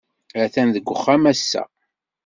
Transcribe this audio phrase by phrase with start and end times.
[0.43, 1.63] Atan deg uxxam ass-a.